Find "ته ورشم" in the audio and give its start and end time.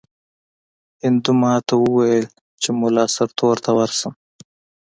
3.65-4.13